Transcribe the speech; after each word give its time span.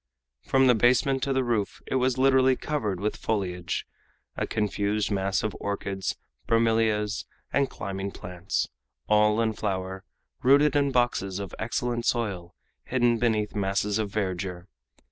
From 0.41 0.65
the 0.65 0.73
basement 0.73 1.21
to 1.21 1.31
the 1.31 1.43
roof 1.43 1.79
it 1.85 1.93
was 1.93 2.17
literally 2.17 2.55
covered 2.55 2.99
with 2.99 3.17
foliage. 3.17 3.85
A 4.35 4.47
confused 4.47 5.11
mass 5.11 5.43
of 5.43 5.55
orchids, 5.59 6.17
bromelias, 6.47 7.25
and 7.53 7.69
climbing 7.69 8.09
plants, 8.09 8.67
all 9.07 9.39
in 9.39 9.53
flower, 9.53 10.03
rooted 10.41 10.75
in 10.75 10.91
boxes 10.91 11.37
of 11.37 11.53
excellent 11.59 12.07
soil 12.07 12.55
hidden 12.85 13.19
beneath 13.19 13.53
masses 13.53 13.99
of 13.99 14.09
verdure. 14.11 14.65